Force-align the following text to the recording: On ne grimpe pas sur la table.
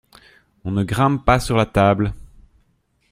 On 0.65 0.71
ne 0.71 0.83
grimpe 0.83 1.23
pas 1.25 1.39
sur 1.39 1.55
la 1.55 1.67
table. 1.67 2.11